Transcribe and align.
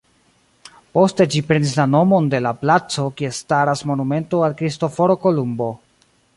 Poste 0.97 1.27
ĝi 1.33 1.41
prenis 1.49 1.73
la 1.81 1.85
nomon 1.97 2.31
de 2.33 2.41
la 2.47 2.55
placo 2.63 3.05
kie 3.21 3.31
staras 3.43 3.87
monumento 3.93 4.43
al 4.49 4.59
Kristoforo 4.63 5.21
Kolumbo. 5.27 5.73